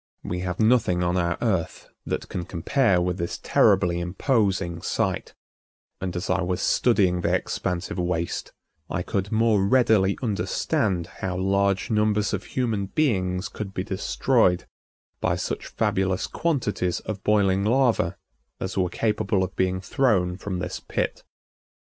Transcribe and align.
We 0.23 0.39
have 0.39 0.59
nothing 0.59 1.03
on 1.03 1.15
our 1.15 1.37
Earth 1.43 1.87
that 2.07 2.27
can 2.27 2.45
compare 2.45 2.99
with 2.99 3.19
this 3.19 3.37
terribly 3.37 3.99
imposing 3.99 4.81
sight, 4.81 5.35
and 6.01 6.15
as 6.15 6.27
I 6.27 6.41
was 6.41 6.59
studying 6.59 7.21
the 7.21 7.35
expansive 7.35 7.99
waste 7.99 8.51
I 8.89 9.03
could 9.03 9.31
more 9.31 9.63
readily 9.63 10.17
understand 10.23 11.05
how 11.21 11.37
large 11.37 11.91
numbers 11.91 12.33
of 12.33 12.45
human 12.45 12.87
beings 12.87 13.47
could 13.47 13.75
be 13.75 13.83
destroyed 13.83 14.65
by 15.19 15.35
such 15.35 15.67
fabulous 15.67 16.25
quantities 16.25 17.01
of 17.01 17.23
boiling 17.23 17.63
lava 17.63 18.17
as 18.59 18.75
were 18.75 18.89
capable 18.89 19.43
of 19.43 19.55
being 19.55 19.81
thrown 19.81 20.35
from 20.35 20.57
this 20.57 20.79
pit. 20.79 21.21